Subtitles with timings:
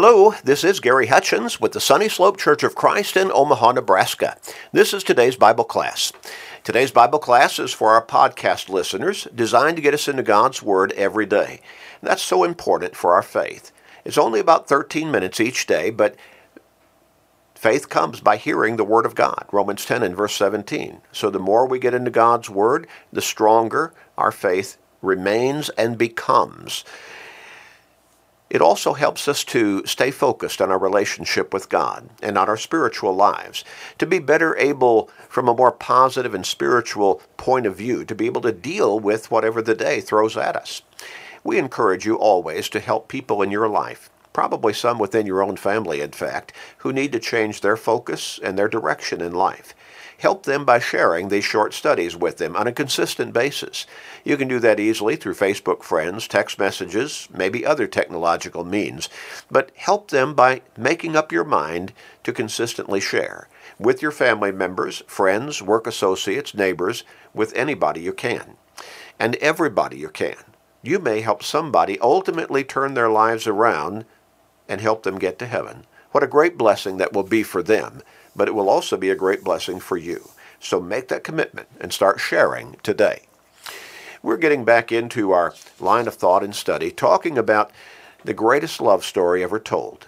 [0.00, 4.36] Hello, this is Gary Hutchins with the Sunny Slope Church of Christ in Omaha, Nebraska.
[4.70, 6.12] This is today's Bible class.
[6.62, 10.92] Today's Bible class is for our podcast listeners, designed to get us into God's Word
[10.92, 11.60] every day.
[12.00, 13.72] That's so important for our faith.
[14.04, 16.14] It's only about 13 minutes each day, but
[17.56, 21.00] faith comes by hearing the Word of God, Romans 10 and verse 17.
[21.10, 26.84] So the more we get into God's Word, the stronger our faith remains and becomes.
[28.50, 32.56] It also helps us to stay focused on our relationship with God and on our
[32.56, 33.62] spiritual lives,
[33.98, 38.26] to be better able, from a more positive and spiritual point of view, to be
[38.26, 40.80] able to deal with whatever the day throws at us.
[41.44, 45.56] We encourage you always to help people in your life, probably some within your own
[45.56, 49.74] family, in fact, who need to change their focus and their direction in life.
[50.18, 53.86] Help them by sharing these short studies with them on a consistent basis.
[54.24, 59.08] You can do that easily through Facebook friends, text messages, maybe other technological means,
[59.48, 61.92] but help them by making up your mind
[62.24, 68.56] to consistently share with your family members, friends, work associates, neighbors, with anybody you can.
[69.20, 70.36] And everybody you can.
[70.82, 74.04] You may help somebody ultimately turn their lives around
[74.68, 75.86] and help them get to heaven.
[76.10, 78.02] What a great blessing that will be for them
[78.38, 80.30] but it will also be a great blessing for you.
[80.60, 83.22] So make that commitment and start sharing today.
[84.22, 87.70] We're getting back into our line of thought and study, talking about
[88.24, 90.06] the greatest love story ever told.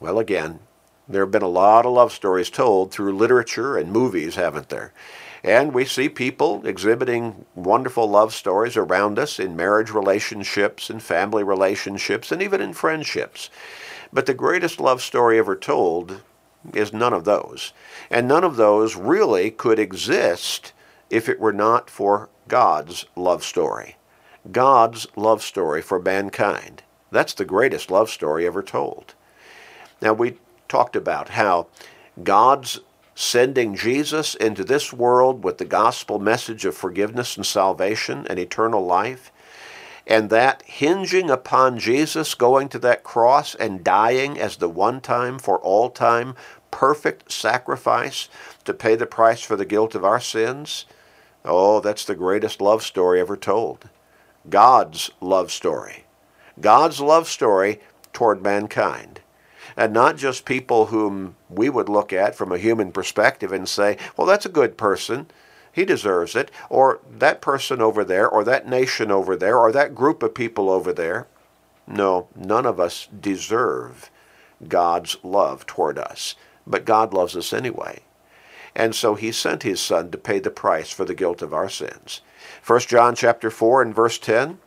[0.00, 0.60] Well, again,
[1.08, 4.92] there have been a lot of love stories told through literature and movies, haven't there?
[5.44, 11.44] And we see people exhibiting wonderful love stories around us in marriage relationships and family
[11.44, 13.48] relationships and even in friendships.
[14.12, 16.22] But the greatest love story ever told
[16.74, 17.72] is none of those.
[18.10, 20.72] And none of those really could exist
[21.10, 23.96] if it were not for God's love story.
[24.50, 26.82] God's love story for mankind.
[27.10, 29.14] That's the greatest love story ever told.
[30.00, 31.68] Now, we talked about how
[32.22, 32.80] God's
[33.14, 38.84] sending Jesus into this world with the gospel message of forgiveness and salvation and eternal
[38.84, 39.32] life,
[40.06, 45.38] and that hinging upon Jesus going to that cross and dying as the one time
[45.38, 46.34] for all time
[46.70, 48.28] perfect sacrifice
[48.64, 50.84] to pay the price for the guilt of our sins,
[51.44, 53.88] oh, that's the greatest love story ever told.
[54.48, 56.04] God's love story.
[56.60, 57.80] God's love story
[58.12, 59.20] toward mankind.
[59.76, 63.98] And not just people whom we would look at from a human perspective and say,
[64.16, 65.26] well, that's a good person.
[65.76, 66.50] He deserves it.
[66.68, 70.68] Or that person over there, or that nation over there, or that group of people
[70.68, 71.28] over there.
[71.86, 74.10] No, none of us deserve
[74.66, 76.34] God's love toward us
[76.66, 78.00] but God loves us anyway.
[78.74, 81.68] And so he sent his son to pay the price for the guilt of our
[81.68, 82.20] sins.
[82.66, 84.58] 1 John chapter 4 and verse 10,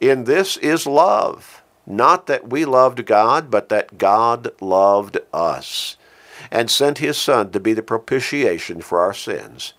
[0.00, 5.96] In this is love, not that we loved God, but that God loved us,
[6.50, 9.72] and sent his son to be the propitiation for our sins,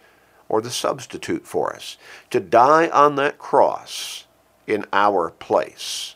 [0.49, 1.97] or the substitute for us,
[2.29, 4.25] to die on that cross
[4.65, 6.15] in our place.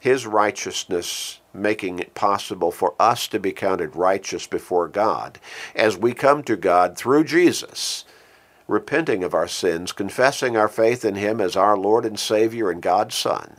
[0.00, 5.38] His righteousness making it possible for us to be counted righteous before God
[5.74, 8.04] as we come to God through Jesus,
[8.68, 12.82] repenting of our sins, confessing our faith in Him as our Lord and Savior and
[12.82, 13.56] God's Son,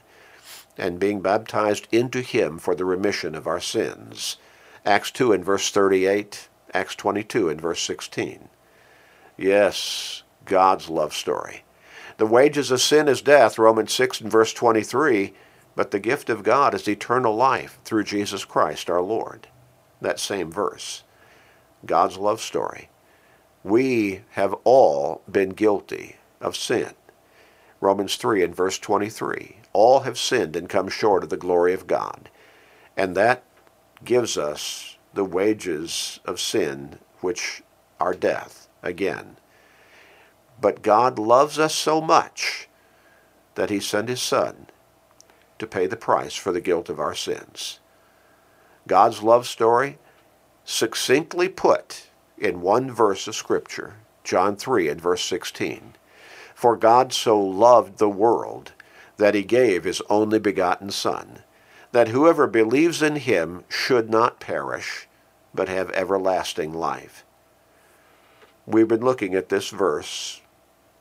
[0.77, 4.37] and being baptized into Him for the remission of our sins.
[4.85, 8.49] Acts 2 and verse 38, Acts 22 and verse 16.
[9.37, 11.63] Yes, God's love story.
[12.17, 15.33] The wages of sin is death, Romans 6 and verse 23
[15.77, 19.47] but the gift of God is eternal life through Jesus Christ our Lord.
[20.01, 21.03] That same verse.
[21.85, 22.89] God's love story.
[23.63, 26.93] We have all been guilty of sin.
[27.79, 29.57] Romans 3 and verse 23.
[29.71, 32.31] All have sinned and come short of the glory of God.
[32.97, 33.43] And that
[34.03, 37.61] gives us the wages of sin, which
[37.99, 39.37] are death, again.
[40.59, 42.67] But God loves us so much
[43.55, 44.67] that he sent his Son
[45.59, 47.79] to pay the price for the guilt of our sins.
[48.87, 49.97] God's love story,
[50.63, 52.07] succinctly put
[52.37, 55.93] in one verse of Scripture, John 3 and verse 16.
[56.53, 58.73] For God so loved the world
[59.17, 61.39] that he gave his only begotten Son,
[61.91, 65.07] that whoever believes in him should not perish,
[65.53, 67.25] but have everlasting life.
[68.67, 70.41] We've been looking at this verse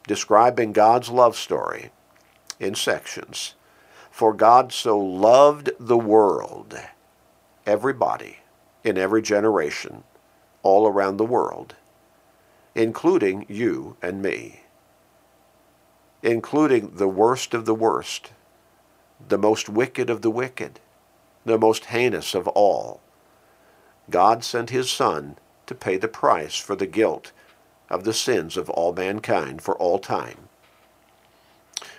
[0.06, 1.90] describing God's love story
[2.60, 3.56] in sections.
[4.08, 6.78] For God so loved the world,
[7.66, 8.38] everybody,
[8.84, 10.04] in every generation,
[10.62, 11.74] all around the world,
[12.76, 14.60] including you and me,
[16.22, 18.30] including the worst of the worst,
[19.28, 20.78] the most wicked of the wicked,
[21.44, 23.00] the most heinous of all.
[24.08, 25.36] God sent his Son
[25.66, 27.32] to pay the price for the guilt
[27.88, 30.48] of the sins of all mankind for all time.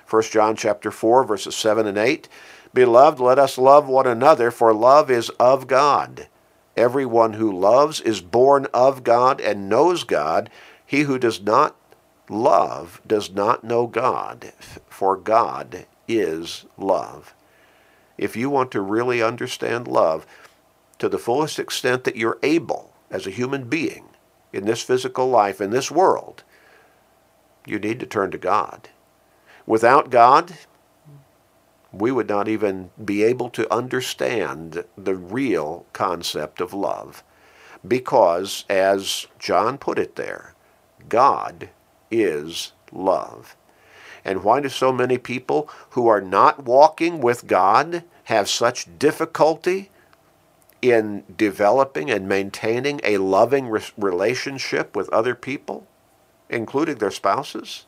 [0.10, 2.30] 1 John chapter 4 verses 7 and 8
[2.74, 6.28] Beloved let us love one another for love is of God.
[6.76, 10.50] Everyone who loves is born of God and knows God.
[10.86, 11.76] He who does not
[12.30, 14.54] love does not know God
[14.90, 17.34] for God is love.
[18.18, 20.26] If you want to really understand love
[21.00, 24.07] to the fullest extent that you're able as a human being
[24.58, 26.44] in this physical life, in this world,
[27.66, 28.90] you need to turn to God.
[29.66, 30.54] Without God,
[31.92, 37.24] we would not even be able to understand the real concept of love.
[37.88, 40.56] Because, as John put it there,
[41.08, 41.70] God
[42.10, 43.56] is love.
[44.26, 49.90] And why do so many people who are not walking with God have such difficulty
[50.92, 55.88] in developing and maintaining a loving re- relationship with other people,
[56.50, 57.86] including their spouses?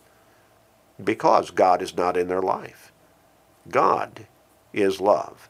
[1.03, 2.91] Because God is not in their life.
[3.69, 4.27] God
[4.73, 5.49] is love.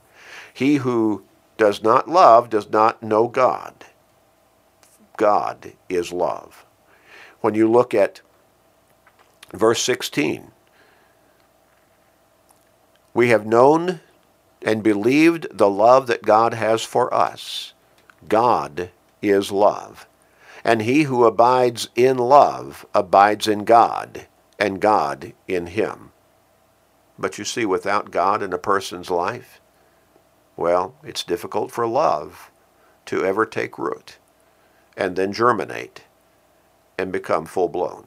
[0.54, 1.24] He who
[1.58, 3.86] does not love does not know God.
[5.18, 6.66] God is love.
[7.42, 8.22] When you look at
[9.54, 10.52] verse 16,
[13.14, 14.00] we have known
[14.62, 17.74] and believed the love that God has for us.
[18.28, 18.92] God
[19.22, 20.08] is love.
[20.64, 24.28] And he who abides in love abides in God,
[24.60, 26.12] and God in him.
[27.18, 29.62] But you see, without God in a person's life,
[30.58, 32.52] well, it's difficult for love
[33.06, 34.18] to ever take root
[34.98, 36.04] and then germinate
[36.98, 38.06] and become full blown.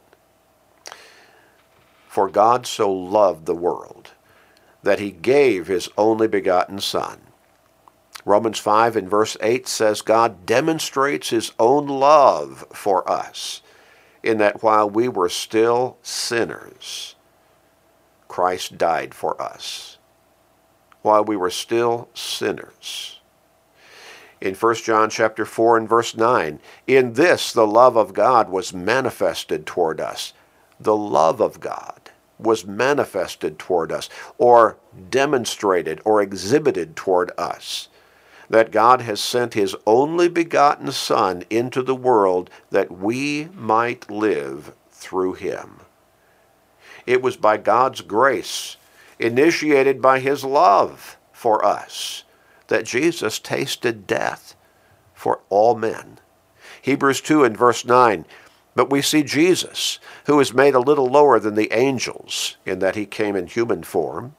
[2.09, 4.13] For God so loved the world
[4.83, 7.21] that he gave his only begotten Son.
[8.25, 13.63] Romans 5 and verse 8 says God demonstrates his own love for us
[14.23, 17.17] in that while we were still sinners,
[18.29, 19.99] Christ died for us.
[21.03, 23.19] While we were still sinners.
[24.41, 28.73] In 1 John chapter 4 and verse 9, in this the love of God was
[28.73, 30.33] manifested toward us.
[30.79, 32.02] The love of God
[32.45, 34.09] was manifested toward us,
[34.39, 34.77] or
[35.11, 37.89] demonstrated, or exhibited toward us.
[38.51, 44.73] That God has sent His only begotten Son into the world that we might live
[44.91, 45.81] through Him.
[47.07, 48.77] It was by God's grace,
[49.19, 52.25] initiated by His love for us,
[52.69, 54.55] that Jesus tasted death
[55.15, 56.19] for all men.
[56.83, 58.25] Hebrews 2 and verse 9
[58.75, 62.97] but we see Jesus, who is made a little lower than the angels in that
[62.97, 64.35] he came in human form,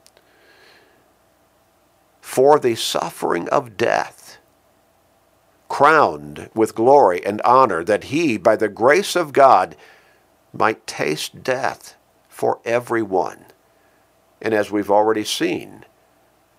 [2.21, 4.39] for the suffering of death,
[5.69, 9.75] crowned with glory and honor, that he, by the grace of God,
[10.51, 11.95] might taste death
[12.27, 13.45] for everyone.
[14.41, 15.86] And as we've already seen,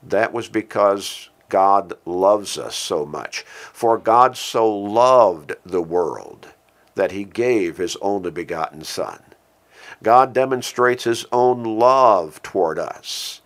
[0.03, 3.41] that was because God loves us so much.
[3.43, 6.49] For God so loved the world
[6.94, 9.20] that he gave his only begotten Son.
[10.02, 13.41] God demonstrates his own love toward us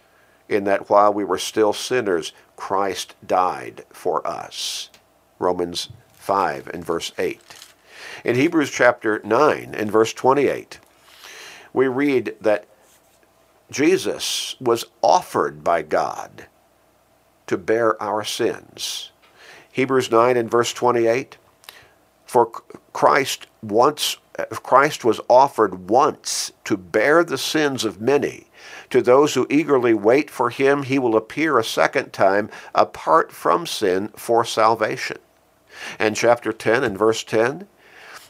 [0.48, 4.90] in that while we were still sinners, Christ died for us.
[5.38, 7.40] Romans 5 and verse 8.
[8.24, 10.80] In Hebrews chapter 9 and verse 28,
[11.72, 12.66] we read that
[13.70, 16.46] Jesus was offered by God
[17.46, 19.12] to bear our sins.
[19.70, 21.36] Hebrews 9 and verse 28
[22.28, 22.46] for
[22.92, 24.18] Christ once
[24.62, 28.46] Christ was offered once to bear the sins of many.
[28.90, 33.66] To those who eagerly wait for him, he will appear a second time apart from
[33.66, 35.18] sin for salvation.
[35.98, 37.66] And chapter 10 and verse 10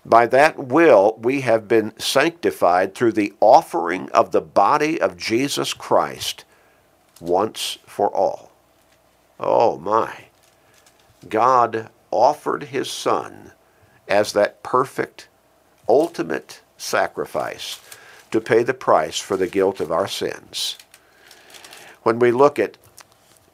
[0.06, 5.74] By that will we have been sanctified through the offering of the body of Jesus
[5.74, 6.44] Christ
[7.20, 8.52] once for all.
[9.38, 10.26] Oh my.
[11.28, 13.52] God offered his Son
[14.08, 15.28] as that perfect,
[15.88, 17.80] ultimate sacrifice
[18.30, 20.76] to pay the price for the guilt of our sins.
[22.02, 22.76] When we look at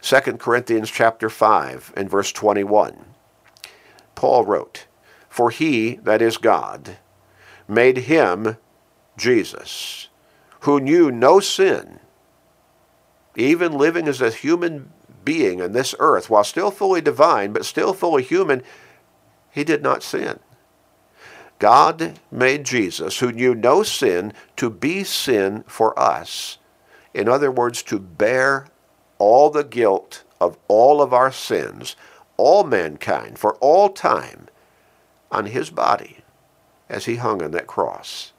[0.03, 3.05] 2 Corinthians chapter 5 and verse 21,
[4.15, 4.87] Paul wrote,
[5.29, 6.99] For he, that is God,
[7.67, 8.57] made him,
[9.17, 10.09] Jesus,
[10.61, 12.01] who knew no sin,
[13.37, 14.91] even living as a human
[15.25, 18.63] being on this earth, while still fully divine, but still fully human,
[19.51, 20.39] he did not sin.
[21.59, 26.59] God made Jesus, who knew no sin, to be sin for us.
[27.13, 28.67] In other words, to bear
[29.19, 31.97] all the guilt of all of our sins,
[32.37, 34.49] all mankind, for all time,
[35.31, 36.19] on his body
[36.89, 38.33] as he hung on that cross,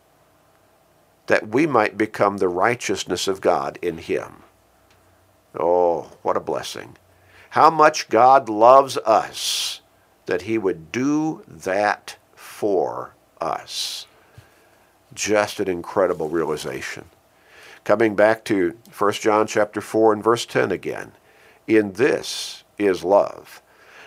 [1.28, 4.44] that we might become the righteousness of God in him.
[5.58, 6.98] Oh, what a blessing.
[7.52, 9.82] How much God loves us
[10.26, 12.18] that he would do that
[12.56, 14.08] for us.
[15.14, 17.04] Just an incredible realization.
[17.84, 21.12] Coming back to 1 John chapter 4 and verse 10 again.
[21.68, 23.62] In this is love.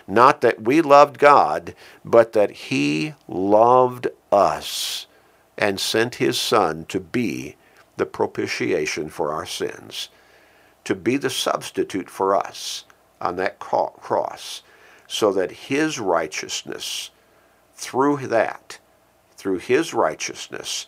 [0.07, 5.05] Not that we loved God, but that he loved us
[5.55, 7.55] and sent his Son to be
[7.97, 10.09] the propitiation for our sins,
[10.85, 12.85] to be the substitute for us
[13.21, 14.63] on that cross,
[15.05, 17.11] so that his righteousness,
[17.79, 18.77] through that,
[19.37, 20.85] through his righteousness,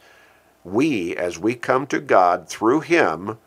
[0.65, 3.38] we, as we come to God through him,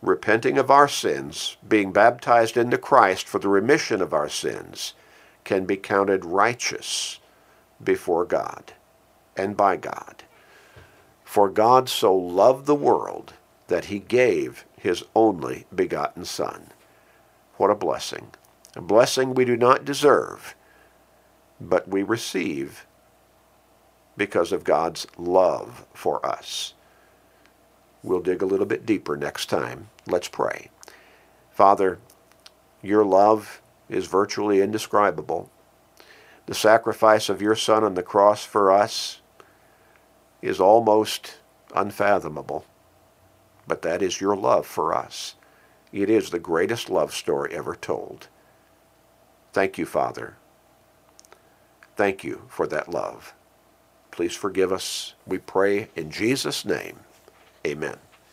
[0.00, 4.94] repenting of our sins, being baptized into Christ for the remission of our sins,
[5.44, 7.20] can be counted righteous
[7.84, 8.72] before God
[9.36, 10.24] and by God.
[11.24, 13.34] For God so loved the world
[13.68, 16.68] that he gave his only begotten Son.
[17.56, 18.28] What a blessing.
[18.74, 20.54] A blessing we do not deserve,
[21.68, 22.86] but we receive
[24.16, 26.74] because of God's love for us.
[28.02, 29.88] We'll dig a little bit deeper next time.
[30.06, 30.70] Let's pray.
[31.50, 31.98] Father,
[32.82, 35.50] your love is virtually indescribable.
[36.46, 39.20] The sacrifice of your Son on the cross for us
[40.40, 41.38] is almost
[41.74, 42.66] unfathomable.
[43.68, 45.36] But that is your love for us.
[45.92, 48.28] It is the greatest love story ever told.
[49.52, 50.36] Thank you, Father.
[51.96, 53.34] Thank you for that love.
[54.10, 55.14] Please forgive us.
[55.26, 57.00] We pray in Jesus' name.
[57.66, 57.96] Amen.